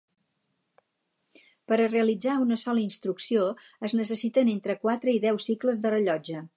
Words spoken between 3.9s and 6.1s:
necessiten entre quatre i deu cicles de